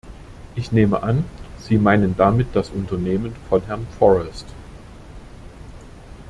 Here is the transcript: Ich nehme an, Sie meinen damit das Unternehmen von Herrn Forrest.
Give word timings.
Ich 0.55 0.71
nehme 0.71 1.03
an, 1.03 1.25
Sie 1.59 1.77
meinen 1.77 2.17
damit 2.17 2.47
das 2.55 2.71
Unternehmen 2.71 3.35
von 3.49 3.61
Herrn 3.67 3.85
Forrest. 3.99 4.47